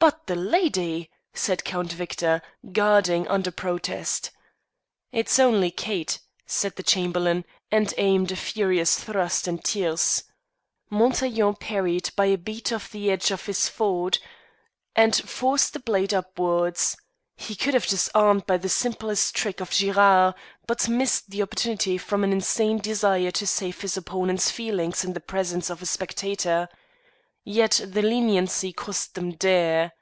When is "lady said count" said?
0.36-1.92